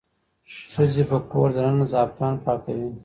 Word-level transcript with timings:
ښځې 0.71 1.03
په 1.11 1.17
کور 1.31 1.49
دننه 1.55 1.85
زعفران 1.91 2.35
پاکوي. 2.43 2.89